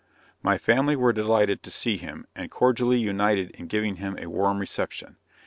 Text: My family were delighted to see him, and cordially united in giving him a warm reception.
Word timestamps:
My 0.41 0.57
family 0.57 0.95
were 0.95 1.13
delighted 1.13 1.61
to 1.61 1.69
see 1.69 1.97
him, 1.97 2.25
and 2.35 2.49
cordially 2.49 2.97
united 2.97 3.51
in 3.51 3.67
giving 3.67 3.97
him 3.97 4.17
a 4.17 4.25
warm 4.31 4.57
reception. 4.57 5.17